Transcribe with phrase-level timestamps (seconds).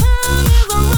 [0.00, 0.89] love